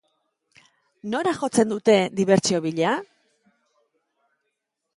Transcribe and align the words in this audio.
Nora 1.15 1.33
jotzen 1.41 1.69
dute 1.75 1.95
dibertsio 2.21 2.63
bila? 2.65 2.95